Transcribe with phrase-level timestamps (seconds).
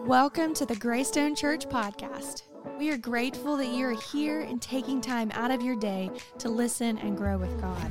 [0.00, 2.42] Welcome to the Greystone Church podcast.
[2.78, 6.48] We are grateful that you are here and taking time out of your day to
[6.48, 7.90] listen and grow with God.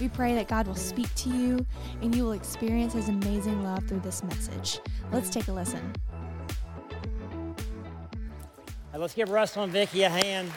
[0.00, 1.64] We pray that God will speak to you
[2.02, 4.80] and you will experience His amazing love through this message.
[5.12, 5.94] Let's take a listen.
[8.94, 10.50] Let's give Russell and Vicki a hand.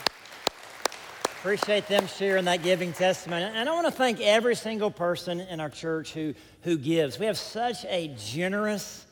[1.39, 3.45] Appreciate them sharing that giving testimony.
[3.45, 7.20] And I want to thank every single person in our church who, who gives.
[7.20, 9.05] We have such a generous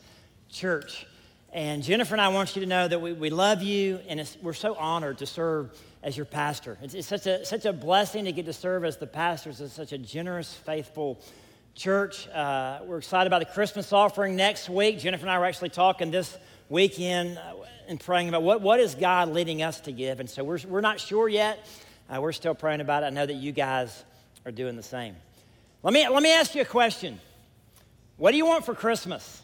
[0.49, 1.05] church.
[1.53, 4.53] And Jennifer and I want you to know that we, we love you and we're
[4.53, 5.71] so honored to serve
[6.03, 6.77] as your pastor.
[6.81, 9.71] It's, it's, such, a, such a blessing to get to serve as the pastors of
[9.71, 11.19] such a generous, faithful
[11.73, 12.27] church.
[12.29, 14.99] Uh, we're excited about the Christmas offering next week.
[14.99, 16.37] Jennifer and I were actually talking this
[16.69, 17.53] weekend uh,
[17.87, 20.19] and praying about what, what is God leading us to give.
[20.19, 21.67] And so we're, we're not sure yet.
[22.09, 23.07] Uh, we're still praying about it.
[23.07, 24.03] I know that you guys
[24.45, 25.15] are doing the same.
[25.83, 27.19] Let me, let me ask you a question.
[28.17, 29.41] What do you want for Christmas?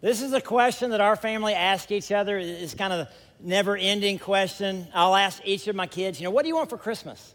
[0.00, 2.38] This is a question that our family asks each other.
[2.38, 4.86] It's kind of a never ending question.
[4.94, 7.34] I'll ask each of my kids, you know, what do you want for Christmas?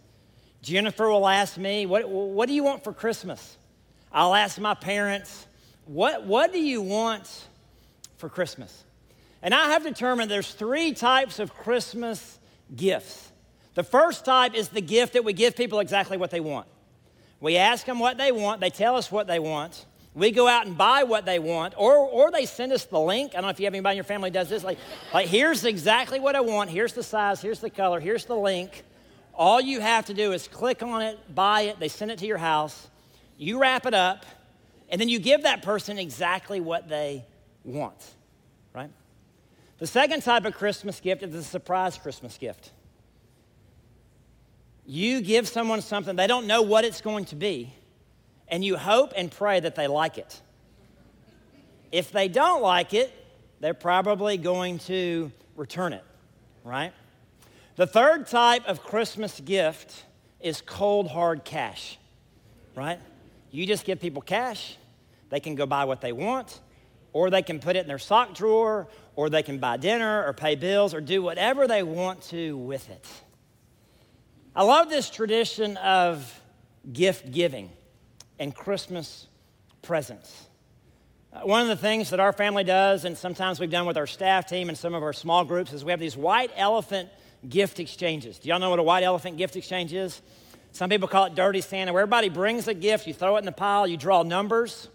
[0.61, 3.57] Jennifer will ask me, what, what do you want for Christmas?
[4.11, 5.47] I'll ask my parents,
[5.85, 7.47] what, what do you want
[8.17, 8.83] for Christmas?
[9.41, 12.39] And I have determined there's three types of Christmas
[12.75, 13.31] gifts.
[13.73, 16.67] The first type is the gift that we give people exactly what they want.
[17.39, 19.85] We ask them what they want, they tell us what they want.
[20.13, 23.31] We go out and buy what they want, or, or they send us the link.
[23.31, 24.63] I don't know if you have anybody in your family does this.
[24.63, 24.77] Like,
[25.13, 26.69] like, here's exactly what I want.
[26.69, 27.41] Here's the size.
[27.41, 28.01] Here's the color.
[28.01, 28.83] Here's the link.
[29.33, 31.79] All you have to do is click on it, buy it.
[31.79, 32.89] They send it to your house.
[33.37, 34.25] You wrap it up,
[34.89, 37.25] and then you give that person exactly what they
[37.63, 37.95] want,
[38.73, 38.89] right?
[39.77, 42.71] The second type of Christmas gift is a surprise Christmas gift.
[44.85, 47.73] You give someone something, they don't know what it's going to be
[48.51, 50.41] and you hope and pray that they like it.
[51.91, 53.11] If they don't like it,
[53.61, 56.03] they're probably going to return it,
[56.63, 56.91] right?
[57.77, 60.03] The third type of Christmas gift
[60.41, 61.97] is cold, hard cash,
[62.75, 62.99] right?
[63.51, 64.77] You just give people cash,
[65.29, 66.59] they can go buy what they want,
[67.13, 70.33] or they can put it in their sock drawer, or they can buy dinner or
[70.33, 73.05] pay bills or do whatever they want to with it.
[74.55, 76.41] I love this tradition of
[76.91, 77.69] gift giving
[78.41, 79.27] and Christmas
[79.83, 80.47] presents.
[81.31, 84.07] Uh, one of the things that our family does, and sometimes we've done with our
[84.07, 87.07] staff team and some of our small groups, is we have these white elephant
[87.47, 88.39] gift exchanges.
[88.39, 90.23] Do y'all know what a white elephant gift exchange is?
[90.71, 93.45] Some people call it dirty Santa, where everybody brings a gift, you throw it in
[93.45, 94.87] the pile, you draw numbers,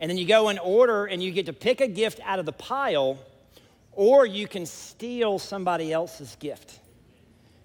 [0.00, 2.46] and then you go in order and you get to pick a gift out of
[2.46, 3.18] the pile,
[3.92, 6.80] or you can steal somebody else's gift.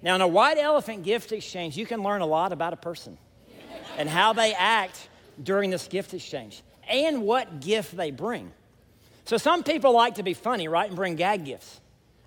[0.01, 3.17] Now, in a white elephant gift exchange, you can learn a lot about a person
[3.97, 5.09] and how they act
[5.41, 8.51] during this gift exchange and what gift they bring.
[9.25, 11.79] So some people like to be funny, right, and bring gag gifts.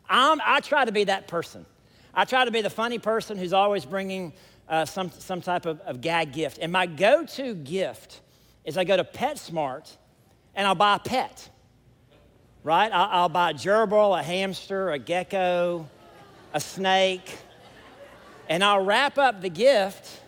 [0.09, 1.67] I'm, i try to be that person.
[2.15, 4.33] I try to be the funny person who's always bringing
[4.69, 6.59] uh, some, some type of, of gag gift.
[6.61, 8.21] And my go to gift
[8.65, 9.91] is I go to PetSmart
[10.55, 11.49] and I'll buy a pet,
[12.63, 12.91] right?
[12.93, 15.89] I'll, I'll buy a gerbil, a hamster, a gecko,
[16.53, 17.37] a snake,
[18.49, 20.21] and I'll wrap up the gift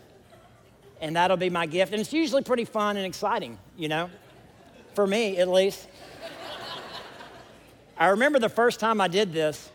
[1.01, 1.93] and that'll be my gift.
[1.93, 4.11] And it's usually pretty fun and exciting, you know,
[4.95, 5.87] for me at least.
[7.99, 9.71] I remember the first time I did this,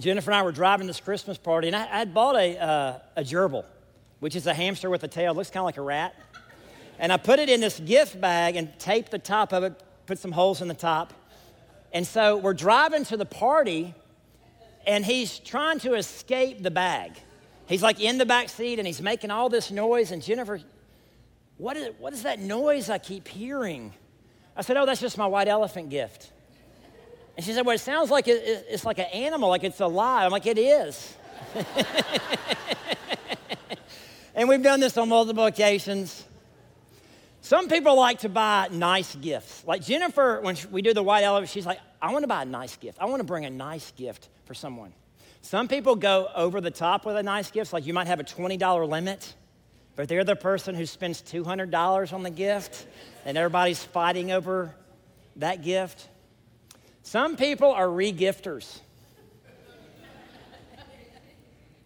[0.00, 3.22] Jennifer and I were driving this Christmas party, and I, had bought a, uh, a
[3.22, 3.64] gerbil,
[4.20, 6.14] which is a hamster with a tail, looks kind of like a rat.
[7.00, 10.18] And I put it in this gift bag and taped the top of it, put
[10.18, 11.12] some holes in the top.
[11.92, 13.94] And so we're driving to the party,
[14.86, 17.12] and he's trying to escape the bag.
[17.68, 20.10] He's like in the back seat and he's making all this noise.
[20.10, 20.58] And Jennifer,
[21.58, 23.92] what is, what is that noise I keep hearing?
[24.56, 26.32] I said, Oh, that's just my white elephant gift.
[27.36, 30.24] And she said, Well, it sounds like it, it's like an animal, like it's alive.
[30.24, 31.14] I'm like, It is.
[34.34, 36.24] and we've done this on multiple occasions.
[37.42, 39.62] Some people like to buy nice gifts.
[39.66, 42.46] Like Jennifer, when we do the white elephant, she's like, I want to buy a
[42.46, 42.98] nice gift.
[43.00, 44.92] I want to bring a nice gift for someone.
[45.40, 48.24] Some people go over the top with a nice gift, like you might have a
[48.24, 49.34] $20 limit,
[49.96, 52.86] but they're the person who spends $200 on the gift
[53.24, 54.74] and everybody's fighting over
[55.36, 56.08] that gift.
[57.02, 58.80] Some people are regifters.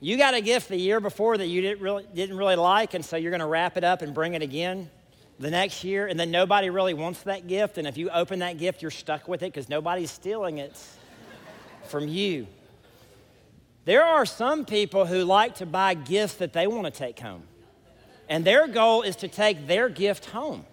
[0.01, 3.05] You got a gift the year before that you didn't really, didn't really like, and
[3.05, 4.91] so you're going to wrap it up and bring it again
[5.39, 7.79] the next year, and then nobody really wants that gift.
[7.79, 10.77] And if you open that gift, you're stuck with it because nobody's stealing it
[11.85, 12.49] from you.
[13.85, 17.43] There are some people who like to buy gifts that they want to take home.
[18.29, 20.65] And their goal is to take their gift home.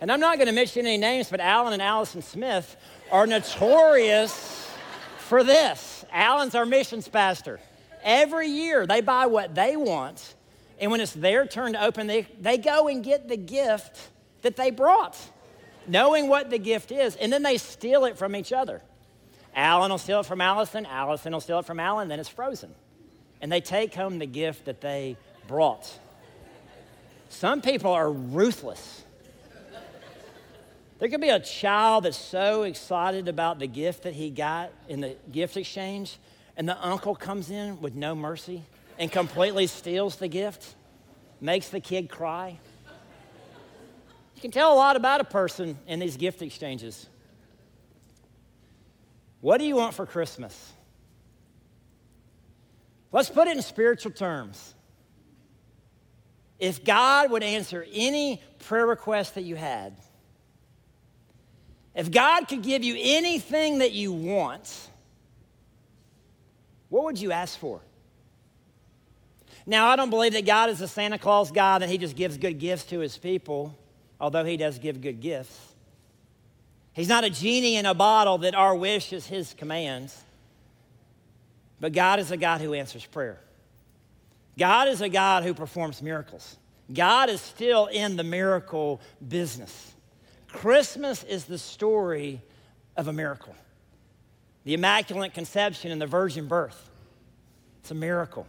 [0.00, 2.76] And I'm not going to mention any names, but Alan and Allison Smith
[3.10, 4.70] are notorious
[5.18, 6.04] for this.
[6.10, 7.60] Alan's our missions pastor.
[8.02, 10.34] Every year they buy what they want,
[10.80, 14.08] and when it's their turn to open, they, they go and get the gift
[14.42, 15.18] that they brought,
[15.86, 18.80] knowing what the gift is, and then they steal it from each other.
[19.58, 22.72] Alan will steal it from Allison, Allison will steal it from Alan, then it's frozen.
[23.42, 25.16] And they take home the gift that they
[25.48, 25.98] brought.
[27.28, 29.02] Some people are ruthless.
[31.00, 35.00] There could be a child that's so excited about the gift that he got in
[35.00, 36.18] the gift exchange,
[36.56, 38.62] and the uncle comes in with no mercy
[38.96, 40.76] and completely steals the gift,
[41.40, 42.58] makes the kid cry.
[44.36, 47.08] You can tell a lot about a person in these gift exchanges.
[49.40, 50.72] What do you want for Christmas?
[53.12, 54.74] Let's put it in spiritual terms.
[56.58, 59.96] If God would answer any prayer request that you had,
[61.94, 64.88] if God could give you anything that you want,
[66.88, 67.80] what would you ask for?
[69.66, 72.38] Now, I don't believe that God is a Santa Claus God that he just gives
[72.38, 73.76] good gifts to his people,
[74.20, 75.67] although he does give good gifts.
[76.98, 80.20] He's not a genie in a bottle that our wish is his commands.
[81.78, 83.38] But God is a God who answers prayer.
[84.58, 86.56] God is a God who performs miracles.
[86.92, 89.94] God is still in the miracle business.
[90.48, 92.42] Christmas is the story
[92.96, 93.54] of a miracle
[94.64, 96.90] the Immaculate Conception and the virgin birth.
[97.78, 98.44] It's a miracle.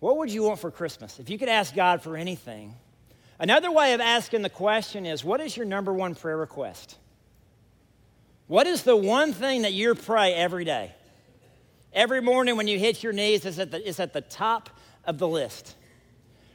[0.00, 1.18] What would you want for Christmas?
[1.18, 2.74] If you could ask God for anything,
[3.42, 6.96] another way of asking the question is what is your number one prayer request?
[8.46, 10.92] What is the one thing that you pray every day?
[11.92, 14.70] Every morning when you hit your knees, it's at the, it's at the top
[15.04, 15.76] of the list.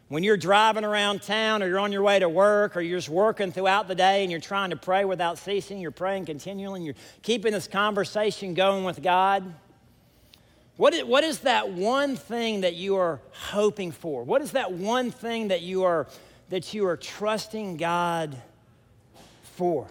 [0.09, 3.09] When you're driving around town or you're on your way to work or you're just
[3.09, 6.85] working throughout the day and you're trying to pray without ceasing, you're praying continually and
[6.85, 9.53] you're keeping this conversation going with God.
[10.77, 14.23] What is, what is that one thing that you are hoping for?
[14.23, 16.07] What is that one thing that you are,
[16.49, 18.41] that you are trusting God
[19.55, 19.87] for?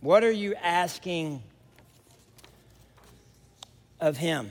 [0.00, 1.42] What are you asking
[4.00, 4.50] of Him?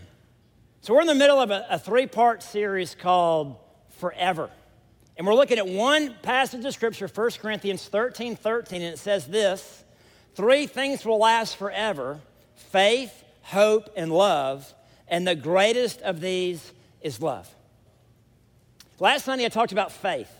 [0.82, 3.56] So, we're in the middle of a, a three part series called
[4.00, 4.50] forever.
[5.16, 9.28] And we're looking at one passage of scripture, 1 Corinthians 13 13, and it says
[9.28, 9.84] this
[10.36, 12.20] Three things will last forever
[12.56, 14.74] faith, hope, and love.
[15.08, 17.54] And the greatest of these is love.
[19.00, 20.32] Last Sunday, I talked about faith.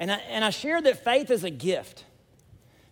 [0.00, 2.04] And I, and I shared that faith is a gift.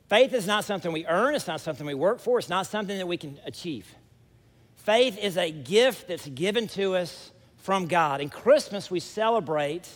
[0.09, 2.97] Faith is not something we earn, it's not something we work for, it's not something
[2.99, 3.95] that we can achieve.
[4.77, 8.21] Faith is a gift that's given to us from God.
[8.21, 9.89] In Christmas, we celebrate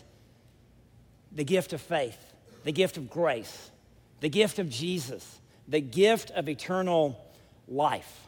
[1.31, 2.19] the gift of faith,
[2.65, 3.71] the gift of grace,
[4.21, 7.19] the gift of Jesus, the gift of eternal
[7.69, 8.27] life.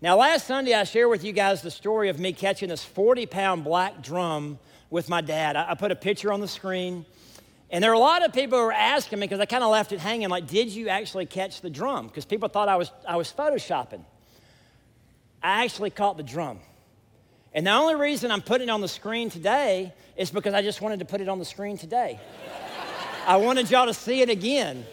[0.00, 3.26] Now, last Sunday, I shared with you guys the story of me catching this 40
[3.26, 4.58] pound black drum
[4.90, 5.56] with my dad.
[5.56, 7.04] I put a picture on the screen.
[7.74, 9.70] And there are a lot of people who were asking me because I kind of
[9.72, 12.06] left it hanging like, did you actually catch the drum?
[12.06, 14.04] Because people thought I was, I was photoshopping.
[15.42, 16.60] I actually caught the drum.
[17.52, 20.82] And the only reason I'm putting it on the screen today is because I just
[20.82, 22.20] wanted to put it on the screen today.
[23.26, 24.86] I wanted y'all to see it again.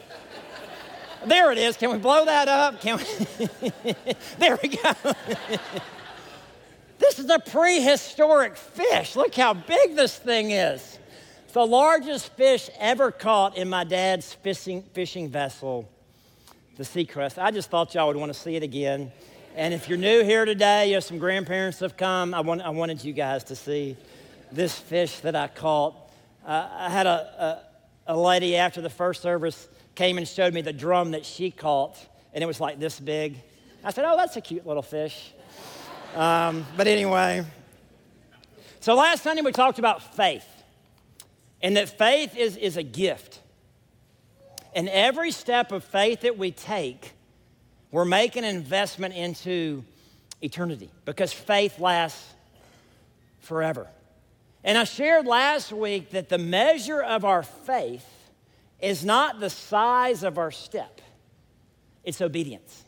[1.28, 1.78] There it is.
[1.78, 2.82] Can we blow that up?
[2.82, 3.72] Can we?
[4.40, 4.92] there we go.
[6.98, 9.16] this is a prehistoric fish.
[9.16, 10.98] Look how big this thing is.
[11.54, 15.90] The largest fish ever caught in my dad's fishing, fishing vessel,
[16.78, 17.38] the sea Seacrest.
[17.38, 19.12] I just thought y'all would want to see it again.
[19.58, 22.34] And if you're new here today, you have some grandparents have come.
[22.34, 23.98] I, want, I wanted you guys to see
[24.50, 25.94] this fish that I caught.
[26.46, 27.62] Uh, I had a,
[28.08, 31.52] a, a lady after the first service came and showed me the drum that she
[31.52, 31.98] caught,
[32.34, 33.36] and it was like this big.
[33.84, 35.34] I said, Oh, that's a cute little fish.
[36.16, 37.44] Um, but anyway,
[38.80, 40.46] so last Sunday we talked about faith,
[41.64, 43.42] and that faith is, is a gift.
[44.74, 47.14] And every step of faith that we take,
[47.92, 49.84] we're making an investment into
[50.42, 52.34] eternity because faith lasts
[53.40, 53.88] forever.
[54.64, 58.08] And I shared last week that the measure of our faith
[58.80, 61.02] is not the size of our step,
[62.04, 62.86] it's obedience.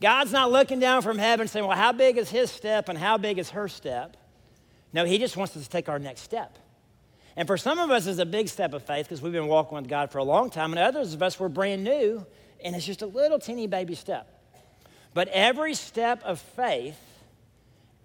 [0.00, 3.18] God's not looking down from heaven saying, Well, how big is his step and how
[3.18, 4.16] big is her step?
[4.92, 6.58] No, he just wants us to take our next step.
[7.36, 9.76] And for some of us, it's a big step of faith because we've been walking
[9.76, 12.26] with God for a long time, and others of us, we're brand new
[12.64, 14.28] and it's just a little teeny baby step.
[15.14, 16.98] But every step of faith,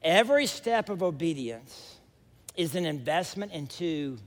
[0.01, 1.95] every step of obedience
[2.55, 4.17] is an investment into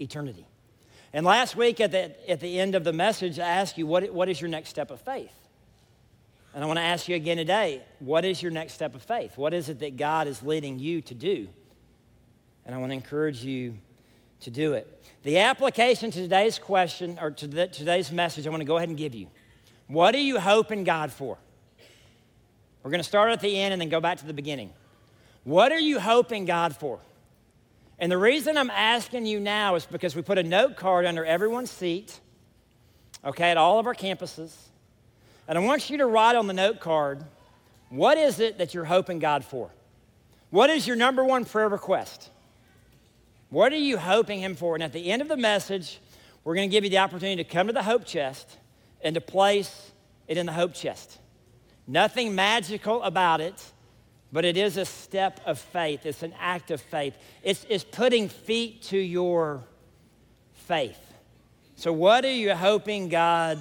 [0.00, 0.46] eternity.
[1.12, 4.12] And last week at the, at the end of the message, I asked you, what,
[4.12, 5.32] what is your next step of faith?
[6.54, 9.36] And I want to ask you again today, what is your next step of faith?
[9.36, 11.48] What is it that God is leading you to do?
[12.64, 13.76] And I want to encourage you
[14.40, 14.92] to do it.
[15.22, 18.88] The application to today's question or to the, today's message, I want to go ahead
[18.88, 19.28] and give you.
[19.88, 21.38] What are you hoping God for?
[22.82, 24.72] We're going to start at the end and then go back to the beginning.
[25.44, 27.00] What are you hoping God for?
[27.98, 31.24] And the reason I'm asking you now is because we put a note card under
[31.24, 32.20] everyone's seat,
[33.24, 34.54] okay, at all of our campuses.
[35.48, 37.24] And I want you to write on the note card
[37.88, 39.70] what is it that you're hoping God for?
[40.50, 42.30] What is your number one prayer request?
[43.50, 44.74] What are you hoping Him for?
[44.74, 46.00] And at the end of the message,
[46.44, 48.56] we're going to give you the opportunity to come to the hope chest
[49.02, 49.92] and to place
[50.26, 51.18] it in the hope chest.
[51.86, 53.64] Nothing magical about it,
[54.32, 56.04] but it is a step of faith.
[56.04, 57.16] It's an act of faith.
[57.42, 59.62] It's, it's putting feet to your
[60.52, 61.00] faith.
[61.76, 63.58] So, what are you hoping God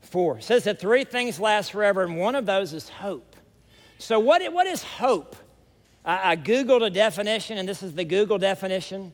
[0.00, 0.38] for?
[0.38, 3.36] It says that three things last forever, and one of those is hope.
[3.98, 5.36] So, what, what is hope?
[6.06, 9.12] I, I Googled a definition, and this is the Google definition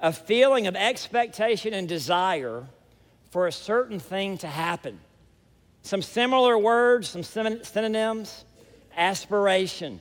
[0.00, 2.64] a feeling of expectation and desire
[3.30, 5.00] for a certain thing to happen.
[5.82, 8.44] Some similar words, some synonyms
[8.96, 10.00] aspiration,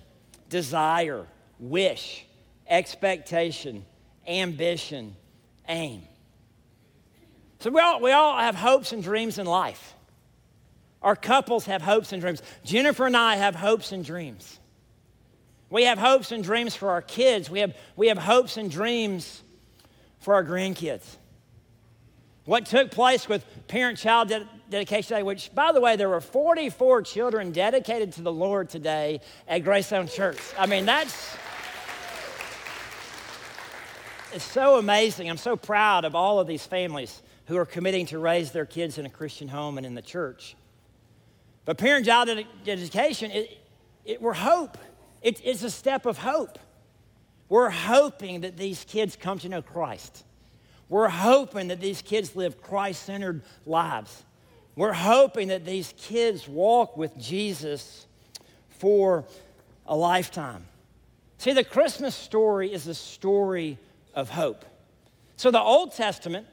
[0.49, 1.25] desire,
[1.57, 2.25] wish,
[2.67, 3.85] expectation,
[4.27, 5.15] ambition,
[5.67, 6.03] aim.
[7.59, 9.95] So we all, we all have hopes and dreams in life.
[11.01, 12.41] Our couples have hopes and dreams.
[12.63, 14.59] Jennifer and I have hopes and dreams.
[15.73, 17.49] We have hopes and dreams for our kids.
[17.49, 19.41] We have, we have hopes and dreams
[20.19, 21.03] for our grandkids.
[22.45, 26.21] What took place with parent child de- dedication day, which, by the way, there were
[26.21, 30.37] 44 children dedicated to the Lord today at Greystone Church.
[30.59, 31.35] I mean, that's.
[34.31, 35.27] It's so amazing.
[35.27, 38.99] I'm so proud of all of these families who are committing to raise their kids
[38.99, 40.55] in a Christian home and in the church.
[41.65, 42.29] But parent child
[42.63, 43.57] dedication, it,
[44.05, 44.77] it, we're hope.
[45.23, 46.59] It, it's a step of hope.
[47.49, 50.23] We're hoping that these kids come to know Christ.
[50.89, 54.23] We're hoping that these kids live Christ centered lives.
[54.75, 58.05] We're hoping that these kids walk with Jesus
[58.69, 59.25] for
[59.85, 60.65] a lifetime.
[61.37, 63.77] See, the Christmas story is a story
[64.13, 64.65] of hope.
[65.35, 66.47] So, the Old Testament,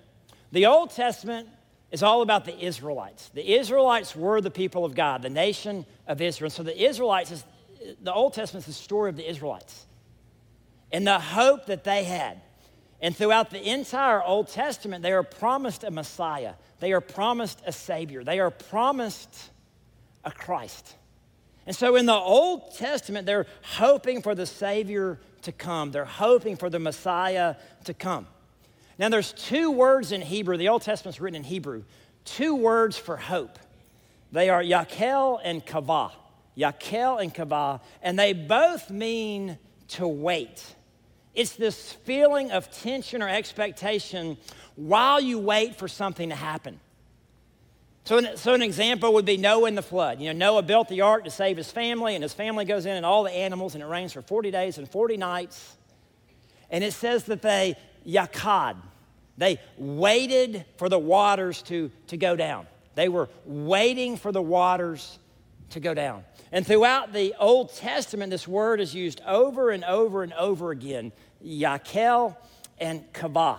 [0.52, 1.48] the Old Testament
[1.90, 3.30] is all about the Israelites.
[3.34, 6.50] The Israelites were the people of God, the nation of Israel.
[6.50, 7.44] So, the Israelites is
[8.02, 9.86] the Old Testament is the story of the Israelites
[10.92, 12.40] and the hope that they had.
[13.00, 17.72] And throughout the entire Old Testament, they are promised a Messiah, they are promised a
[17.72, 19.50] Savior, they are promised
[20.24, 20.96] a Christ.
[21.66, 26.56] And so in the Old Testament, they're hoping for the Savior to come, they're hoping
[26.56, 28.26] for the Messiah to come.
[28.98, 31.84] Now, there's two words in Hebrew, the Old Testament's written in Hebrew,
[32.26, 33.58] two words for hope.
[34.30, 36.12] They are Yakel and Kavah.
[36.56, 40.64] Yakel and Kavah, and they both mean to wait.
[41.34, 44.36] It's this feeling of tension or expectation
[44.76, 46.80] while you wait for something to happen.
[48.04, 50.20] So an, so, an example would be Noah in the flood.
[50.20, 52.96] You know, Noah built the ark to save his family, and his family goes in
[52.96, 55.76] and all the animals, and it rains for 40 days and 40 nights.
[56.70, 57.76] And it says that they
[58.06, 58.76] yakad,
[59.36, 62.66] they waited for the waters to, to go down.
[62.96, 65.18] They were waiting for the waters
[65.70, 66.24] to go down.
[66.52, 71.12] And throughout the Old Testament, this word is used over and over and over again
[71.44, 72.36] Yakel
[72.78, 73.58] and Kavah.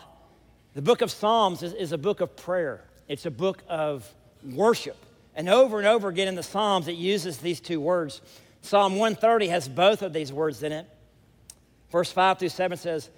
[0.74, 4.10] The book of Psalms is, is a book of prayer, it's a book of
[4.44, 4.98] worship.
[5.34, 8.22] And over and over again in the Psalms, it uses these two words.
[8.62, 10.86] Psalm 130 has both of these words in it.
[11.90, 13.10] Verse 5 through 7 says,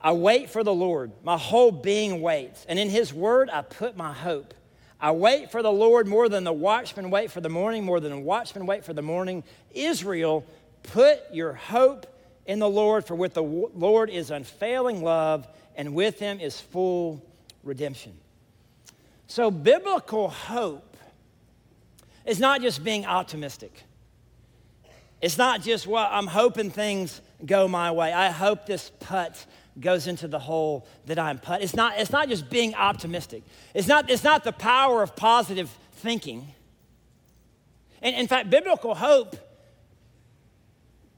[0.00, 3.96] I wait for the Lord, my whole being waits, and in his word I put
[3.96, 4.52] my hope.
[5.02, 8.12] I wait for the Lord more than the watchman wait for the morning, more than
[8.12, 9.42] the watchman wait for the morning.
[9.74, 10.46] Israel,
[10.84, 12.06] put your hope
[12.46, 17.20] in the Lord, for with the Lord is unfailing love, and with him is full
[17.64, 18.12] redemption.
[19.26, 20.96] So, biblical hope
[22.24, 23.82] is not just being optimistic.
[25.20, 28.12] It's not just, well, I'm hoping things go my way.
[28.12, 29.46] I hope this putt
[29.80, 31.62] goes into the hole that I'm put.
[31.62, 33.42] It's not, it's not just being optimistic.
[33.74, 36.46] It's not, it's not the power of positive thinking.
[38.02, 39.36] And in fact, biblical hope,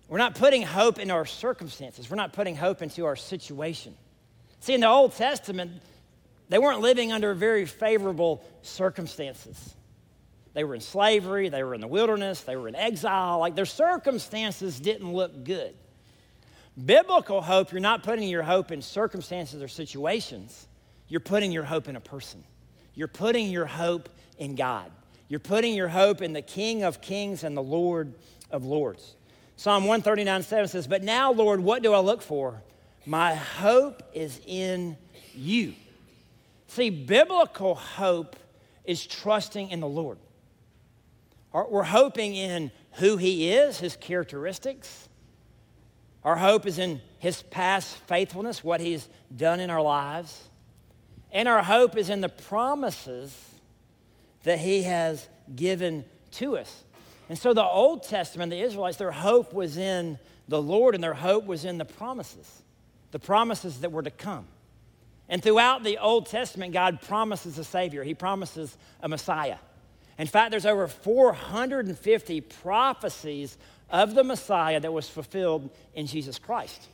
[0.09, 2.09] we're not putting hope in our circumstances.
[2.09, 3.95] We're not putting hope into our situation.
[4.61, 5.83] See, in the Old Testament,
[6.49, 9.75] they weren't living under very favorable circumstances.
[10.53, 13.41] They were in slavery, they were in the wilderness, they were in exile.
[13.41, 15.75] Like their circumstances didn't look good.
[16.83, 20.67] Biblical hope, you're not putting your hope in circumstances or situations,
[21.09, 22.43] you're putting your hope in a person.
[22.95, 24.91] You're putting your hope in God.
[25.29, 28.15] You're putting your hope in the King of Kings and the Lord
[28.51, 29.17] of Lords.
[29.57, 32.63] Psalm 139 7 says, But now, Lord, what do I look for?
[33.07, 34.97] My hope is in
[35.35, 35.75] you.
[36.69, 38.37] See, biblical hope
[38.85, 40.19] is trusting in the Lord.
[41.53, 45.09] We're hoping in who He is, His characteristics.
[46.25, 50.49] Our hope is in His past faithfulness, what He's done in our lives.
[51.33, 53.37] And our hope is in the promises
[54.45, 56.85] that He has given to us.
[57.29, 61.15] And so the Old Testament, the Israelites, their hope was in the Lord and their
[61.15, 62.63] hope was in the promises,
[63.11, 64.47] the promises that were to come.
[65.29, 69.57] And throughout the Old Testament, God promises a Savior, He promises a Messiah.
[70.19, 73.59] In fact, there's over 450 prophecies
[73.91, 76.89] of the Messiah that was fulfilled in Jesus Christ.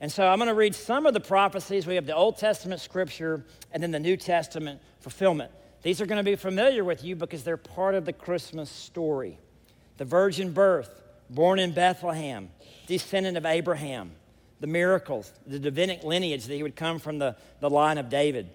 [0.00, 1.86] And so I'm going to read some of the prophecies.
[1.86, 5.50] We have the Old Testament scripture and then the New Testament fulfillment.
[5.82, 9.38] These are going to be familiar with you because they're part of the Christmas story.
[9.96, 12.50] The virgin birth, born in Bethlehem,
[12.86, 14.12] descendant of Abraham,
[14.60, 18.50] the miracles, the Davidic lineage that he would come from the, the line of David,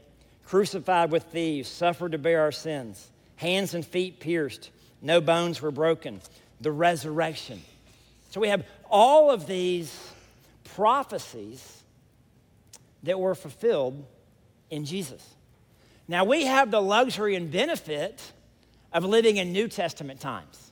[0.45, 4.69] crucified with thieves, suffered to bear our sins, hands and feet pierced,
[5.01, 6.21] no bones were broken,
[6.61, 7.61] the resurrection.
[8.29, 9.97] So we have all of these
[10.75, 11.83] prophecies
[13.03, 14.05] that were fulfilled
[14.69, 15.27] in Jesus.
[16.07, 18.21] Now we have the luxury and benefit
[18.93, 20.71] of living in New Testament times.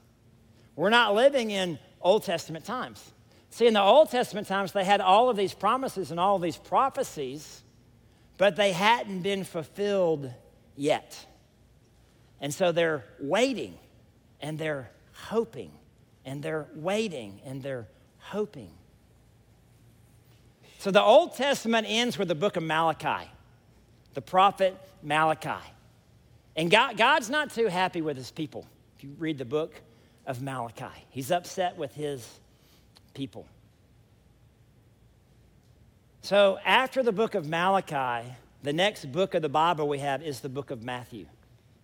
[0.76, 3.04] We're not living in Old Testament times.
[3.52, 6.42] See, in the Old Testament times, they had all of these promises and all of
[6.42, 7.64] these prophecies,
[8.38, 10.32] but they hadn't been fulfilled
[10.76, 11.26] yet.
[12.40, 13.78] And so they're waiting
[14.40, 14.92] and they're
[15.28, 15.72] hoping
[16.26, 17.88] and they're waiting and they're
[18.20, 18.72] hoping.
[20.80, 23.30] So the Old Testament ends with the book of Malachi,
[24.14, 25.66] the prophet Malachi.
[26.56, 28.66] And God, God's not too happy with his people.
[28.98, 29.82] If you read the book
[30.26, 32.40] of Malachi, he's upset with his
[33.14, 33.46] people.
[36.22, 38.30] So after the book of Malachi,
[38.62, 41.26] the next book of the Bible we have is the book of Matthew.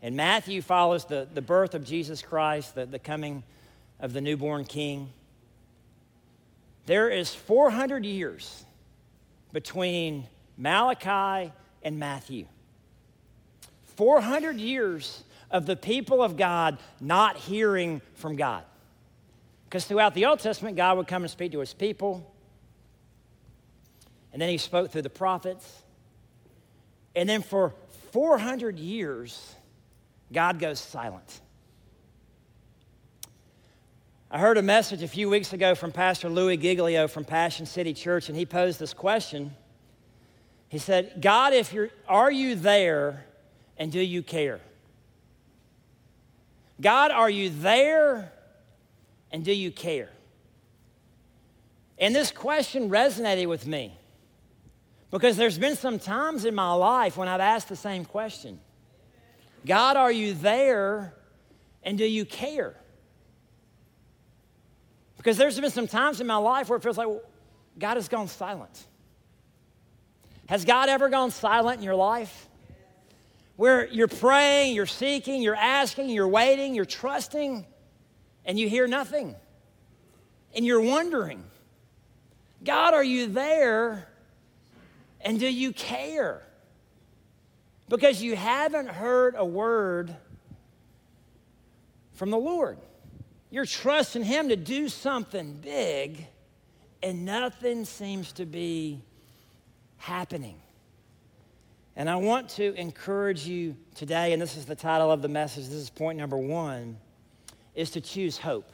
[0.06, 3.42] And Matthew follows the, the birth of Jesus Christ, the, the coming
[4.00, 5.10] of the newborn king.
[6.86, 8.66] There is 400 years
[9.52, 12.46] between Malachi and Matthew.
[13.96, 18.64] 400 years of the people of God not hearing from God.
[19.64, 22.32] Because throughout the Old Testament, God would come and speak to his people.
[24.32, 25.82] And then he spoke through the prophets.
[27.16, 27.74] And then for
[28.12, 29.56] 400 years,
[30.32, 31.42] God goes silent.
[34.30, 37.94] I heard a message a few weeks ago from Pastor Louis Giglio from Passion City
[37.94, 39.56] Church, and he posed this question.
[40.68, 43.26] He said, God, if you're, are you there
[43.78, 44.60] and do you care?
[46.82, 48.32] God, are you there
[49.32, 50.10] and do you care?
[51.98, 53.98] And this question resonated with me
[55.12, 58.60] because there's been some times in my life when I've asked the same question
[59.66, 61.14] God, are you there
[61.84, 62.76] and do you care?
[65.18, 67.22] Because there's been some times in my life where it feels like well,
[67.80, 68.86] God has gone silent.
[70.48, 72.48] Has God ever gone silent in your life?
[73.56, 77.66] Where you're praying, you're seeking, you're asking, you're waiting, you're trusting,
[78.46, 79.36] and you hear nothing.
[80.54, 81.44] And you're wondering,
[82.64, 84.08] God, are you there?
[85.22, 86.44] And do you care?
[87.88, 90.16] Because you haven't heard a word
[92.14, 92.78] from the Lord.
[93.52, 96.26] You're trusting Him to do something big,
[97.04, 99.02] and nothing seems to be
[99.98, 100.58] happening.
[101.96, 105.66] And I want to encourage you today, and this is the title of the message,
[105.66, 106.98] this is point number one,
[107.74, 108.70] is to choose hope.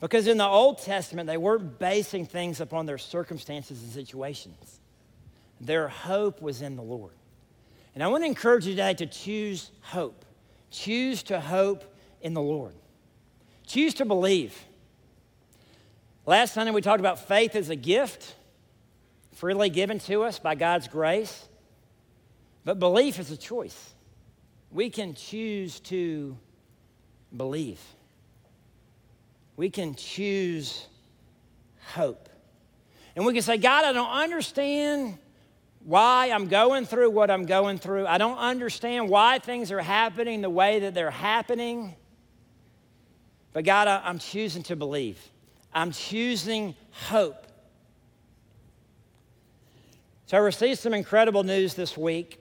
[0.00, 4.80] Because in the Old Testament, they weren't basing things upon their circumstances and situations.
[5.60, 7.12] Their hope was in the Lord.
[7.94, 10.24] And I want to encourage you today to choose hope.
[10.70, 11.84] Choose to hope
[12.20, 12.74] in the Lord.
[13.66, 14.56] Choose to believe.
[16.26, 18.34] Last Sunday, we talked about faith as a gift
[19.32, 21.48] freely given to us by God's grace.
[22.64, 23.94] But belief is a choice.
[24.70, 26.36] We can choose to
[27.36, 27.80] believe.
[29.56, 30.86] We can choose
[31.94, 32.28] hope.
[33.16, 35.18] And we can say, God, I don't understand
[35.84, 38.06] why I'm going through what I'm going through.
[38.06, 41.94] I don't understand why things are happening the way that they're happening.
[43.52, 45.18] But God, I'm choosing to believe.
[45.72, 47.46] I'm choosing hope.
[50.26, 52.38] So I received some incredible news this week.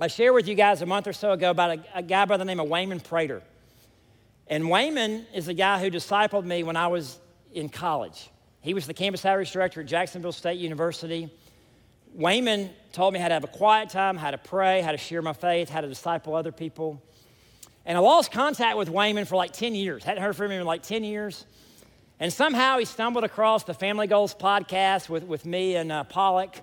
[0.00, 2.36] I shared with you guys a month or so ago about a, a guy by
[2.36, 3.42] the name of Wayman Prater.
[4.46, 7.18] And Wayman is a guy who discipled me when I was
[7.52, 8.30] in college.
[8.60, 11.30] He was the campus outreach director at Jacksonville State University.
[12.14, 15.22] Wayman taught me how to have a quiet time, how to pray, how to share
[15.22, 17.02] my faith, how to disciple other people.
[17.84, 20.04] And I lost contact with Wayman for like 10 years.
[20.04, 21.46] Hadn't heard from him in like 10 years.
[22.20, 26.56] And somehow he stumbled across the Family Goals podcast with, with me and uh, Pollock.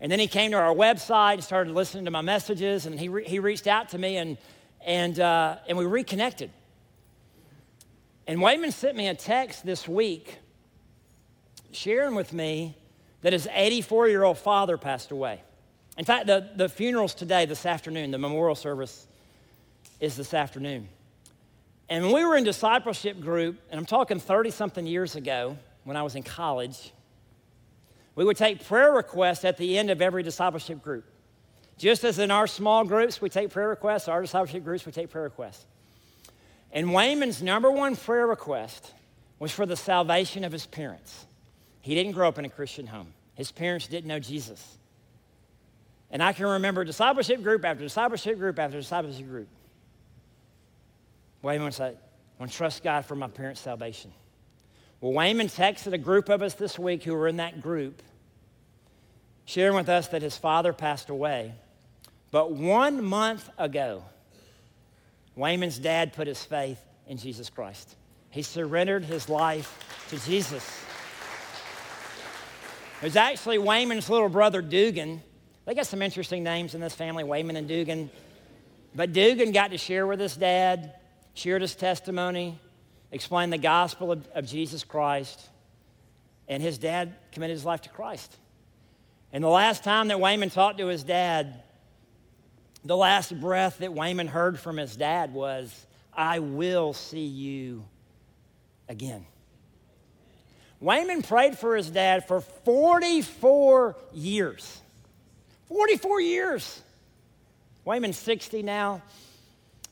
[0.00, 3.08] And then he came to our website and started listening to my messages, and he,
[3.08, 4.38] re- he reached out to me, and,
[4.84, 6.50] and, uh, and we reconnected.
[8.26, 10.38] And Wayman sent me a text this week
[11.72, 12.76] sharing with me
[13.24, 15.40] that his 84 year old father passed away.
[15.96, 18.10] In fact, the, the funeral's today, this afternoon.
[18.10, 19.06] The memorial service
[19.98, 20.88] is this afternoon.
[21.88, 25.96] And when we were in discipleship group, and I'm talking 30 something years ago when
[25.96, 26.92] I was in college,
[28.14, 31.06] we would take prayer requests at the end of every discipleship group.
[31.78, 35.08] Just as in our small groups, we take prayer requests, our discipleship groups, we take
[35.08, 35.64] prayer requests.
[36.72, 38.92] And Wayman's number one prayer request
[39.38, 41.26] was for the salvation of his parents.
[41.84, 44.78] He didn't grow up in a Christian home, his parents didn't know Jesus.
[46.10, 49.48] And I can remember discipleship group after discipleship group after discipleship group.
[51.42, 51.94] Wayman say, I
[52.38, 54.12] want to trust God for my parents' salvation.
[55.02, 58.00] Well, Wayman texted a group of us this week who were in that group,
[59.44, 61.52] sharing with us that his father passed away.
[62.30, 64.04] But one month ago,
[65.36, 67.94] Wayman's dad put his faith in Jesus Christ.
[68.30, 70.83] He surrendered his life to Jesus.
[73.04, 75.20] It was actually Wayman's little brother, Dugan.
[75.66, 78.08] They got some interesting names in this family, Wayman and Dugan.
[78.94, 80.94] But Dugan got to share with his dad,
[81.34, 82.58] shared his testimony,
[83.12, 85.50] explained the gospel of, of Jesus Christ,
[86.48, 88.34] and his dad committed his life to Christ.
[89.34, 91.62] And the last time that Wayman talked to his dad,
[92.86, 97.84] the last breath that Wayman heard from his dad was, I will see you
[98.88, 99.26] again.
[100.80, 104.80] Wayman prayed for his dad for 44 years.
[105.68, 106.82] 44 years.
[107.86, 109.02] Wayman's 60 now.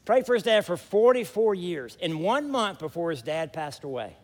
[0.04, 1.96] Prayed for his dad for 44 years.
[2.02, 4.16] And one month before his dad passed away,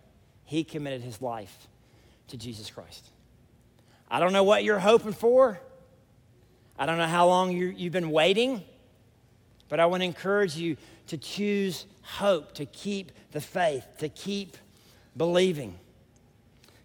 [0.45, 1.69] he committed his life
[2.29, 3.11] to Jesus Christ.
[4.11, 5.61] I don't know what you're hoping for.
[6.79, 8.63] I don't know how long you, have been waiting,
[9.69, 10.77] but I want to encourage you
[11.09, 14.57] to choose hope, to keep the faith, to keep
[15.17, 15.79] believing.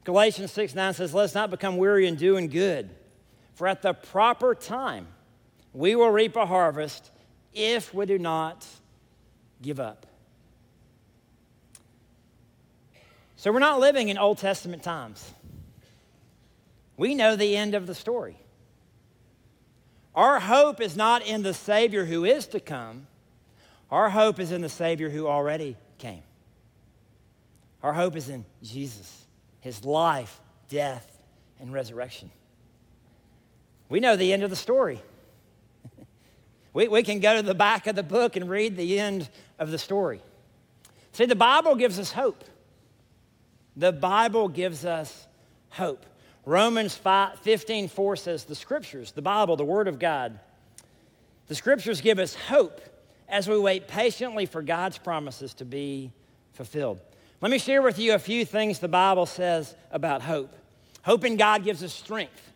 [0.03, 2.89] Galatians 6 9 says, Let's not become weary in doing good,
[3.55, 5.07] for at the proper time
[5.73, 7.11] we will reap a harvest
[7.53, 8.65] if we do not
[9.61, 10.05] give up.
[13.35, 15.33] So we're not living in Old Testament times.
[16.95, 18.37] We know the end of the story.
[20.15, 23.07] Our hope is not in the Savior who is to come,
[23.89, 26.23] our hope is in the Savior who already came.
[27.81, 29.22] Our hope is in Jesus,
[29.63, 31.21] his life, death,
[31.61, 32.29] and resurrection.
[33.87, 35.01] We know the end of the story.
[36.73, 39.71] we, we can go to the back of the book and read the end of
[39.71, 40.21] the story.
[41.13, 42.43] See, the Bible gives us hope.
[43.77, 45.27] The Bible gives us
[45.69, 46.05] hope.
[46.45, 50.41] Romans 5, 15, 4 says, The scriptures, the Bible, the Word of God,
[51.47, 52.81] the scriptures give us hope
[53.29, 56.11] as we wait patiently for God's promises to be
[56.51, 56.99] fulfilled.
[57.43, 60.55] Let me share with you a few things the Bible says about hope.
[61.03, 62.53] Hope in God gives us strength.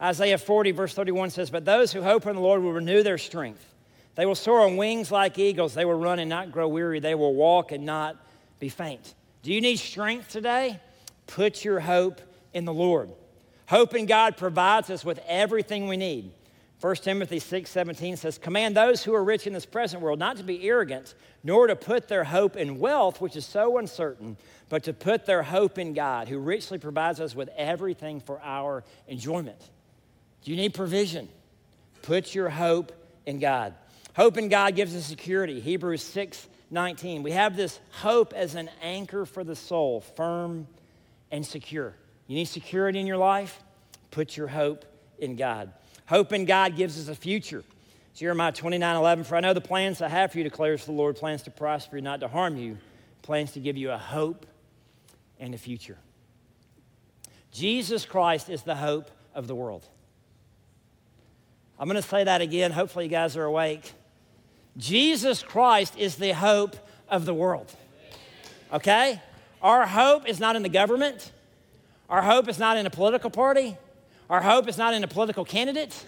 [0.00, 3.18] Isaiah 40, verse 31 says, But those who hope in the Lord will renew their
[3.18, 3.74] strength.
[4.14, 5.74] They will soar on wings like eagles.
[5.74, 7.00] They will run and not grow weary.
[7.00, 8.16] They will walk and not
[8.60, 9.14] be faint.
[9.42, 10.78] Do you need strength today?
[11.26, 12.20] Put your hope
[12.52, 13.10] in the Lord.
[13.66, 16.30] Hope in God provides us with everything we need.
[16.80, 20.36] 1 Timothy 6 17 says, Command those who are rich in this present world not
[20.36, 24.36] to be arrogant, nor to put their hope in wealth, which is so uncertain,
[24.68, 28.84] but to put their hope in God, who richly provides us with everything for our
[29.08, 29.70] enjoyment.
[30.42, 31.28] Do you need provision?
[32.02, 32.92] Put your hope
[33.24, 33.74] in God.
[34.14, 35.60] Hope in God gives us security.
[35.60, 37.22] Hebrews 6 19.
[37.22, 40.66] We have this hope as an anchor for the soul, firm
[41.30, 41.94] and secure.
[42.26, 43.62] You need security in your life?
[44.10, 44.84] Put your hope
[45.18, 45.72] in God.
[46.06, 47.64] Hope in God gives us a future.
[48.14, 49.24] Jeremiah 29 11.
[49.24, 51.96] For I know the plans I have for you, declares the Lord plans to prosper
[51.96, 52.78] you, not to harm you,
[53.22, 54.46] plans to give you a hope
[55.40, 55.98] and a future.
[57.50, 59.86] Jesus Christ is the hope of the world.
[61.78, 62.70] I'm going to say that again.
[62.70, 63.92] Hopefully, you guys are awake.
[64.76, 66.76] Jesus Christ is the hope
[67.08, 67.72] of the world.
[68.72, 69.20] Okay?
[69.62, 71.32] Our hope is not in the government.
[72.08, 73.76] Our hope is not in a political party.
[74.30, 76.04] Our hope is not in a political candidate.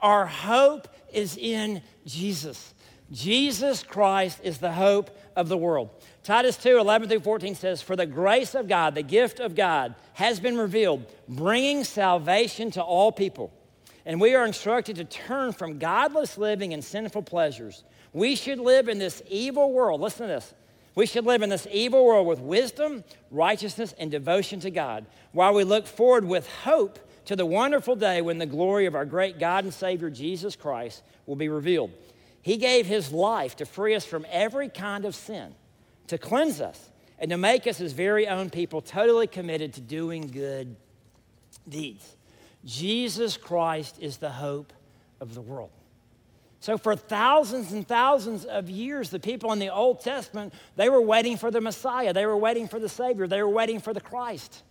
[0.00, 2.74] Our hope is in Jesus.
[3.10, 5.90] Jesus Christ is the hope of the world.
[6.24, 9.94] Titus 2 11 through 14 says, For the grace of God, the gift of God,
[10.14, 13.52] has been revealed, bringing salvation to all people.
[14.04, 17.84] And we are instructed to turn from godless living and sinful pleasures.
[18.12, 20.00] We should live in this evil world.
[20.00, 20.54] Listen to this.
[20.94, 25.52] We should live in this evil world with wisdom, righteousness, and devotion to God, while
[25.52, 29.38] we look forward with hope to the wonderful day when the glory of our great
[29.38, 31.92] God and Savior Jesus Christ will be revealed.
[32.42, 35.54] He gave his life to free us from every kind of sin,
[36.06, 40.28] to cleanse us, and to make us his very own people, totally committed to doing
[40.28, 40.76] good
[41.68, 42.16] deeds.
[42.64, 44.72] Jesus Christ is the hope
[45.20, 45.70] of the world.
[46.60, 51.00] So, for thousands and thousands of years, the people in the Old Testament, they were
[51.00, 52.12] waiting for the Messiah.
[52.12, 53.26] They were waiting for the Savior.
[53.26, 54.62] They were waiting for the Christ.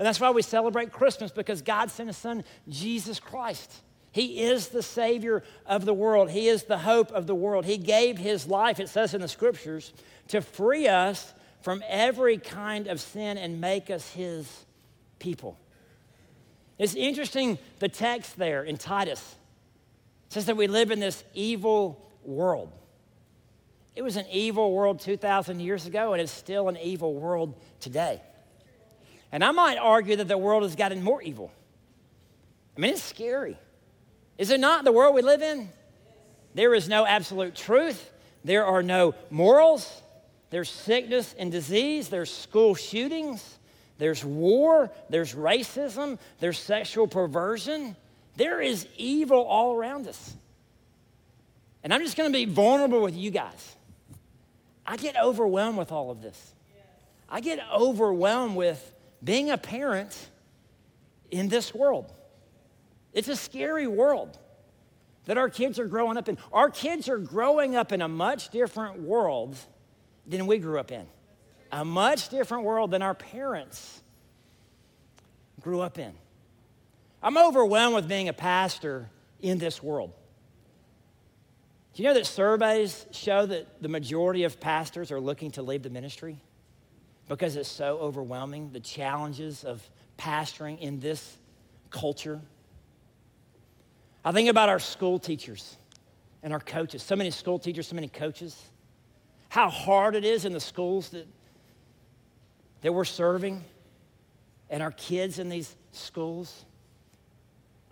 [0.00, 3.70] And that's why we celebrate Christmas because God sent His Son, Jesus Christ.
[4.12, 6.30] He is the Savior of the world.
[6.30, 7.66] He is the hope of the world.
[7.66, 9.92] He gave His life, it says in the scriptures,
[10.28, 14.64] to free us from every kind of sin and make us His
[15.18, 15.58] people.
[16.78, 19.34] It's interesting, the text there in Titus
[20.30, 22.72] says that we live in this evil world.
[23.94, 28.22] It was an evil world 2,000 years ago, and it's still an evil world today.
[29.32, 31.52] And I might argue that the world has gotten more evil.
[32.76, 33.56] I mean, it's scary.
[34.38, 35.68] Is it not the world we live in?
[36.54, 38.10] There is no absolute truth.
[38.44, 40.02] There are no morals.
[40.50, 42.08] There's sickness and disease.
[42.08, 43.58] There's school shootings.
[43.98, 44.90] There's war.
[45.10, 46.18] There's racism.
[46.40, 47.94] There's sexual perversion.
[48.36, 50.34] There is evil all around us.
[51.84, 53.76] And I'm just going to be vulnerable with you guys.
[54.86, 56.54] I get overwhelmed with all of this.
[57.28, 60.30] I get overwhelmed with being a parent
[61.30, 62.12] in this world.
[63.12, 64.38] It's a scary world
[65.26, 66.38] that our kids are growing up in.
[66.52, 69.56] Our kids are growing up in a much different world
[70.26, 71.06] than we grew up in,
[71.72, 74.02] a much different world than our parents
[75.60, 76.12] grew up in.
[77.22, 80.12] I'm overwhelmed with being a pastor in this world.
[81.94, 85.82] Do you know that surveys show that the majority of pastors are looking to leave
[85.82, 86.38] the ministry
[87.30, 89.88] because it's so overwhelming, the challenges of
[90.18, 91.36] pastoring in this
[91.88, 92.40] culture?
[94.24, 95.76] I think about our school teachers
[96.42, 97.04] and our coaches.
[97.04, 98.60] So many school teachers, so many coaches.
[99.48, 101.28] How hard it is in the schools that,
[102.80, 103.64] that we're serving
[104.68, 106.64] and our kids in these schools.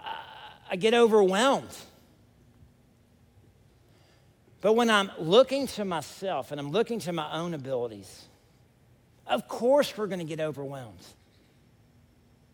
[0.00, 0.16] I,
[0.72, 1.76] I get overwhelmed.
[4.60, 8.27] But when I'm looking to myself and I'm looking to my own abilities,
[9.28, 11.04] of course we're going to get overwhelmed.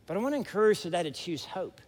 [0.06, 1.80] But I want to encourage today to choose hope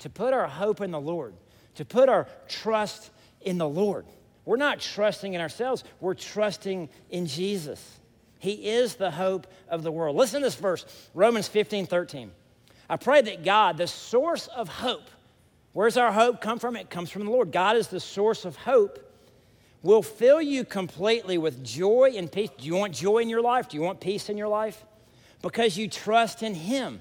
[0.00, 1.34] to put our hope in the Lord,
[1.74, 4.06] to put our trust in the Lord.
[4.44, 7.98] We're not trusting in ourselves, we're trusting in Jesus.
[8.38, 10.16] He is the hope of the world.
[10.16, 12.30] Listen to this verse, Romans 15 13.
[12.90, 15.10] I pray that God, the source of hope,
[15.72, 16.76] where's our hope come from?
[16.76, 17.52] It comes from the Lord.
[17.52, 18.98] God is the source of hope,
[19.82, 22.50] will fill you completely with joy and peace.
[22.58, 23.68] Do you want joy in your life?
[23.68, 24.84] Do you want peace in your life?
[25.42, 27.00] Because you trust in Him.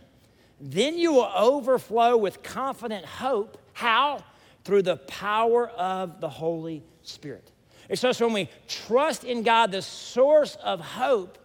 [0.59, 3.57] Then you will overflow with confident hope.
[3.73, 4.23] How?
[4.63, 7.51] Through the power of the Holy Spirit.
[7.89, 11.37] It's just when we trust in God, the source of hope,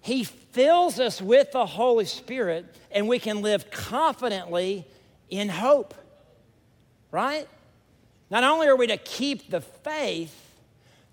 [0.00, 4.86] He fills us with the Holy Spirit and we can live confidently
[5.28, 5.94] in hope.
[7.10, 7.48] Right?
[8.30, 10.49] Not only are we to keep the faith,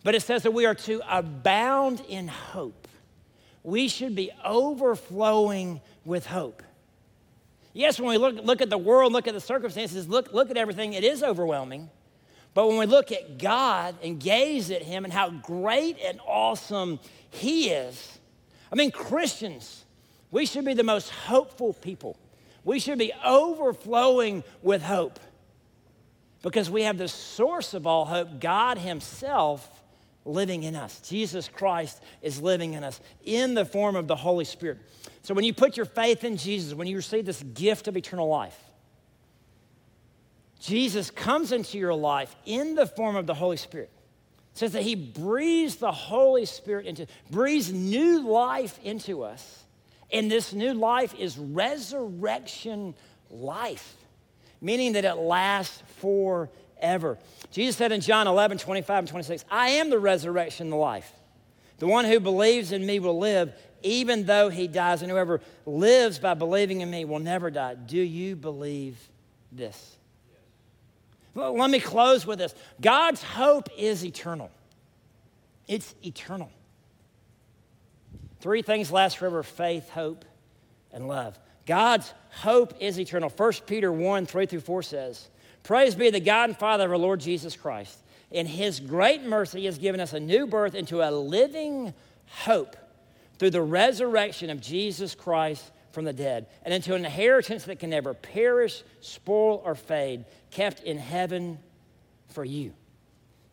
[0.08, 2.88] but it says that we are to abound in hope.
[3.62, 6.64] We should be overflowing with hope.
[7.74, 10.56] Yes, when we look, look at the world, look at the circumstances, look, look at
[10.56, 11.90] everything, it is overwhelming.
[12.54, 17.02] But when we look at God and gaze at Him and how great and awesome
[17.30, 18.18] He is,
[18.72, 19.84] I mean, Christians,
[20.32, 22.18] we should be the most hopeful people.
[22.64, 25.20] We should be overflowing with hope
[26.44, 29.84] because we have the source of all hope, God Himself,
[30.28, 31.00] living in us.
[31.08, 34.80] Jesus Christ is living in us in the form of the Holy Spirit.
[35.24, 38.28] So when you put your faith in Jesus, when you receive this gift of eternal
[38.28, 38.58] life,
[40.60, 43.92] Jesus comes into your life in the form of the Holy Spirit.
[44.54, 49.64] It says that he breathes the Holy Spirit into, breathes new life into us.
[50.12, 52.96] And this new life is resurrection
[53.30, 53.96] life,
[54.62, 55.84] meaning that it lasts
[56.80, 57.18] forever.
[57.52, 61.12] Jesus said in John 11, 25 and 26, I am the resurrection and the life.
[61.80, 66.20] The one who believes in me will live even though he dies, and whoever lives
[66.20, 67.76] by believing in me will never die.
[67.76, 68.98] Do you believe
[69.52, 69.96] this?
[71.36, 74.50] Let me close with this God's hope is eternal.
[75.68, 76.50] It's eternal.
[78.40, 80.26] Three things last forever faith, hope,
[80.92, 81.38] and love.
[81.66, 83.30] God's hope is eternal.
[83.30, 85.30] 1 Peter 1 3 through 4 says,
[85.68, 88.00] Praise be the God and Father of our Lord Jesus Christ.
[88.32, 91.94] In his great mercy, he has given us a new birth into a living
[92.46, 92.78] hope
[93.38, 97.90] through the resurrection of Jesus Christ from the dead, and into an inheritance that can
[97.90, 101.60] never perish, spoil, or fade, kept in heaven
[102.30, 102.72] for you.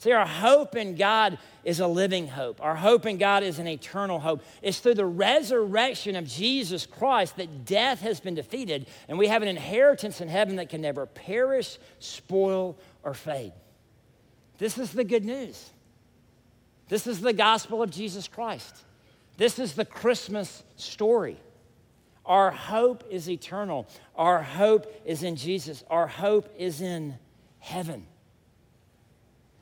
[0.04, 2.60] See, our hope in God is a living hope.
[2.62, 4.42] Our hope in God is an eternal hope.
[4.60, 9.40] It's through the resurrection of Jesus Christ that death has been defeated, and we have
[9.40, 13.54] an inheritance in heaven that can never perish, spoil, or fade.
[14.58, 15.70] This is the good news.
[16.90, 18.76] This is the gospel of Jesus Christ.
[19.38, 21.38] This is the Christmas story.
[22.26, 23.88] Our hope is eternal.
[24.16, 25.82] Our hope is in Jesus.
[25.88, 27.14] Our hope is in
[27.58, 28.06] heaven.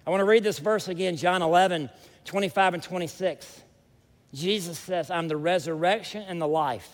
[0.07, 1.89] I want to read this verse again, John 11,
[2.25, 3.63] 25 and 26.
[4.35, 6.89] Jesus says, I'm the resurrection and the life.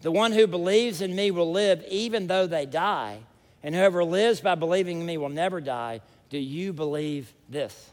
[0.00, 3.18] The one who believes in me will live even though they die,
[3.62, 6.00] and whoever lives by believing in me will never die.
[6.30, 7.90] Do you believe this?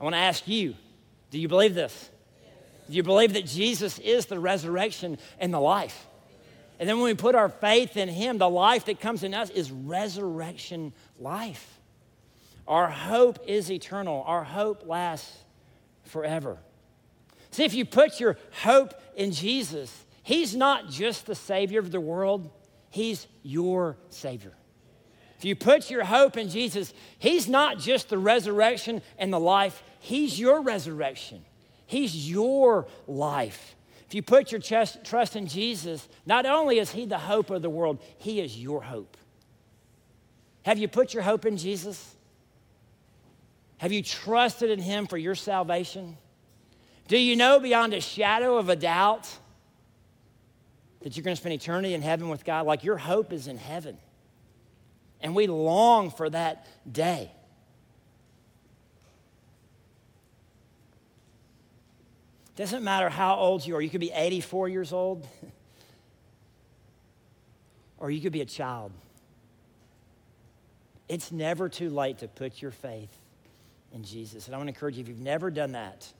[0.00, 0.74] I want to ask you,
[1.30, 2.10] do you believe this?
[2.88, 6.06] Do you believe that Jesus is the resurrection and the life?
[6.80, 9.50] And then when we put our faith in Him, the life that comes in us
[9.50, 11.79] is resurrection life.
[12.66, 15.36] Our hope is eternal, our hope lasts
[16.04, 16.58] forever.
[17.50, 22.00] See, if you put your hope in Jesus, He's not just the Savior of the
[22.00, 22.50] world,
[22.90, 24.52] He's your Savior.
[25.38, 29.82] If you put your hope in Jesus, He's not just the resurrection and the life,
[29.98, 31.44] He's your resurrection.
[31.86, 33.74] He's your life.
[34.06, 37.62] If you put your trust, trust in Jesus, not only is He the hope of
[37.62, 39.16] the world, He is your hope.
[40.64, 42.16] Have you put your hope in Jesus?
[43.80, 46.18] Have you trusted in Him for your salvation?
[47.08, 49.26] Do you know beyond a shadow of a doubt
[51.00, 52.66] that you're going to spend eternity in heaven with God?
[52.66, 53.96] Like your hope is in heaven.
[55.22, 57.32] And we long for that day.
[62.56, 63.80] Doesn't matter how old you are.
[63.80, 65.26] You could be 84 years old,
[67.96, 68.92] or you could be a child.
[71.08, 73.19] It's never too late to put your faith
[73.92, 74.46] in Jesus.
[74.46, 76.10] And I want to encourage you if you've never done that,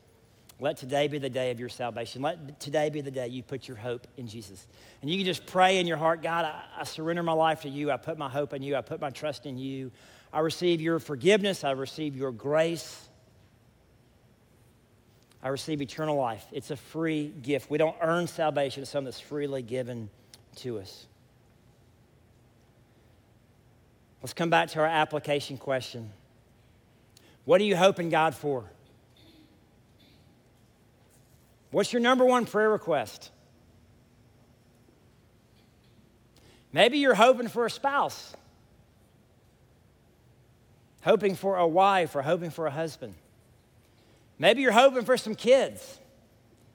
[0.59, 2.21] let today be the day of your salvation.
[2.21, 4.67] Let today be the day you put your hope in Jesus.
[5.01, 7.69] And you can just pray in your heart God, I, I surrender my life to
[7.69, 7.91] you.
[7.91, 8.77] I put my hope in you.
[8.77, 9.91] I put my trust in you.
[10.33, 11.65] I receive your forgiveness.
[11.65, 13.09] I receive your grace.
[15.43, 16.45] I receive eternal life.
[16.53, 17.71] It's a free gift.
[17.71, 20.11] We don't earn salvation, it's something that's freely given
[20.57, 21.07] to us.
[24.23, 26.13] Let's come back to our application question.
[27.51, 28.63] What are you hoping God for?
[31.73, 33.33] What's your number one prayer request?
[36.73, 38.37] Maybe you're hoping for a spouse,
[41.03, 43.15] hoping for a wife, or hoping for a husband.
[44.39, 45.99] Maybe you're hoping for some kids.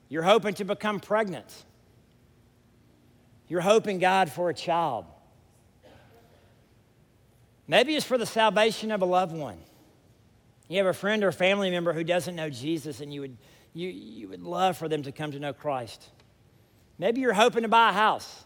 [0.09, 1.63] You're hoping to become pregnant.
[3.47, 5.05] You're hoping God for a child.
[7.65, 9.59] Maybe it's for the salvation of a loved one.
[10.67, 13.37] You have a friend or family member who doesn't know Jesus and you would,
[13.73, 16.09] you, you would love for them to come to know Christ.
[16.97, 18.43] Maybe you're hoping to buy a house,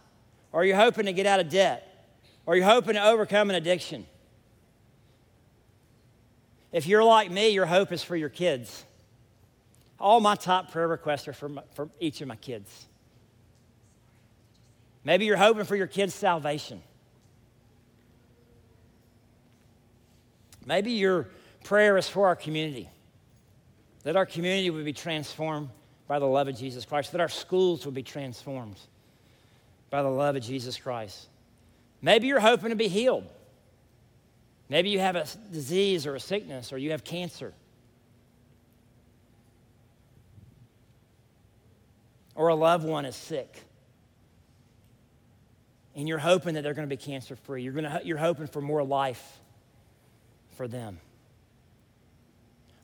[0.51, 2.07] or you're hoping to get out of debt,
[2.45, 4.05] or you're hoping to overcome an addiction.
[6.71, 8.83] If you're like me, your hope is for your kids.
[9.99, 12.87] All my top prayer requests are for, my, for each of my kids.
[15.03, 16.81] Maybe you're hoping for your kids' salvation.
[20.65, 21.27] Maybe your
[21.63, 22.89] prayer is for our community,
[24.03, 25.69] that our community would be transformed
[26.07, 28.77] by the love of Jesus Christ, that our schools would be transformed
[29.89, 31.27] by the love of Jesus Christ.
[32.01, 33.25] Maybe you're hoping to be healed.
[34.69, 37.53] Maybe you have a disease or a sickness or you have cancer.
[42.39, 43.61] or a loved one is sick
[45.93, 48.61] and you're hoping that they're going to be cancer free, you're, gonna, you're hoping for
[48.61, 49.41] more life
[50.55, 50.97] for them.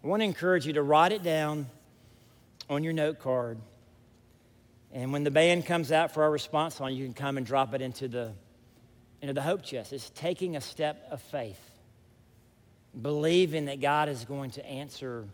[0.06, 1.66] I want to encourage you to write it down
[2.70, 3.58] on your note card.
[4.94, 7.74] And when the band comes out for our response song, you can come and drop
[7.74, 8.34] it into the,
[9.24, 9.92] into the hope chest.
[9.94, 11.60] It's taking a step of faith,
[13.02, 15.26] believing that God is going to answer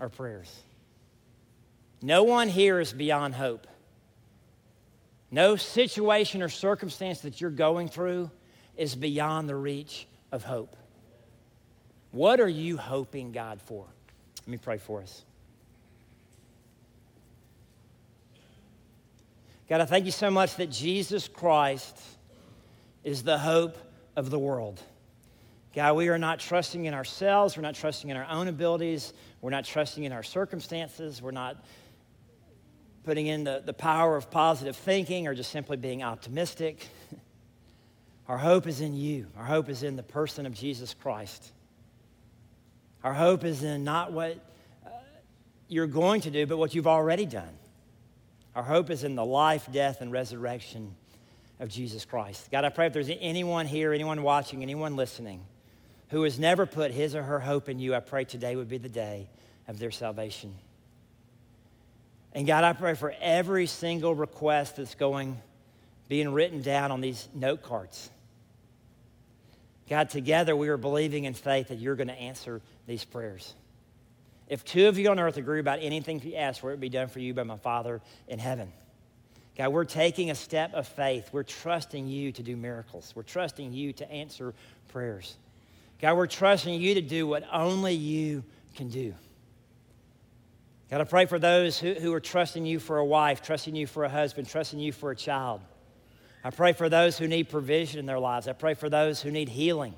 [0.00, 0.52] our prayers.
[2.02, 3.68] No one here is beyond hope.
[5.30, 8.32] No situation or circumstance that you're going through
[8.76, 10.74] is beyond the reach of hope.
[12.12, 13.86] What are you hoping God for?
[14.40, 15.24] Let me pray for us.
[19.68, 21.96] God, I thank you so much that Jesus Christ
[23.04, 23.78] is the hope
[24.16, 24.82] of the world.
[25.74, 27.56] God, we are not trusting in ourselves.
[27.56, 29.12] We're not trusting in our own abilities.
[29.40, 31.22] We're not trusting in our circumstances.
[31.22, 31.64] We're not
[33.04, 36.88] putting in the, the power of positive thinking or just simply being optimistic.
[38.28, 39.26] Our hope is in you.
[39.36, 41.52] Our hope is in the person of Jesus Christ.
[43.02, 44.38] Our hope is in not what
[44.84, 44.90] uh,
[45.68, 47.56] you're going to do, but what you've already done.
[48.54, 50.94] Our hope is in the life, death, and resurrection
[51.60, 52.50] of Jesus Christ.
[52.50, 55.42] God, I pray if there's anyone here, anyone watching, anyone listening
[56.08, 58.78] who has never put his or her hope in you, I pray today would be
[58.78, 59.28] the day
[59.68, 60.54] of their salvation.
[62.32, 65.40] And God, I pray for every single request that's going,
[66.08, 68.10] being written down on these note cards.
[69.88, 72.60] God, together we are believing in faith that you're going to answer
[72.90, 73.54] these prayers.
[74.48, 76.88] If two of you on earth agree about anything you ask for, it would be
[76.88, 78.72] done for you by my Father in heaven.
[79.56, 81.30] God, we're taking a step of faith.
[81.32, 83.12] We're trusting you to do miracles.
[83.14, 84.54] We're trusting you to answer
[84.88, 85.36] prayers.
[86.00, 88.42] God, we're trusting you to do what only you
[88.74, 89.14] can do.
[90.90, 93.86] God, I pray for those who, who are trusting you for a wife, trusting you
[93.86, 95.60] for a husband, trusting you for a child.
[96.42, 98.48] I pray for those who need provision in their lives.
[98.48, 99.94] I pray for those who need healing.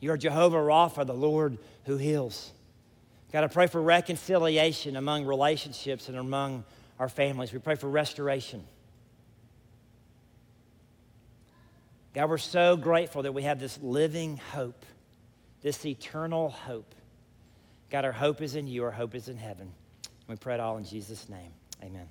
[0.00, 2.52] You're Jehovah Rapha, the Lord who heals.
[3.32, 6.64] God, I pray for reconciliation among relationships and among
[6.98, 7.52] our families.
[7.52, 8.64] We pray for restoration.
[12.14, 14.86] God, we're so grateful that we have this living hope,
[15.62, 16.94] this eternal hope.
[17.90, 19.72] God, our hope is in you, our hope is in heaven.
[20.26, 21.52] We pray it all in Jesus' name.
[21.82, 22.08] Amen.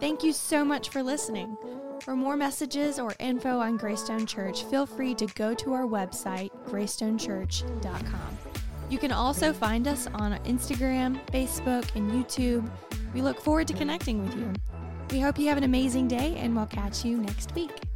[0.00, 1.56] Thank you so much for listening.
[2.02, 6.50] For more messages or info on Greystone Church, feel free to go to our website,
[6.66, 8.38] greystonechurch.com.
[8.88, 12.68] You can also find us on Instagram, Facebook, and YouTube.
[13.14, 14.52] We look forward to connecting with you.
[15.10, 17.89] We hope you have an amazing day, and we'll catch you next week.